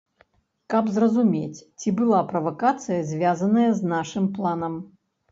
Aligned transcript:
Каб 0.73 0.85
зразумець, 0.93 1.65
ці 1.83 1.91
была 1.99 2.21
правакацыя 2.31 2.97
звязаная 3.11 3.67
з 3.81 3.91
нашым 3.93 4.25
планам. 4.39 4.73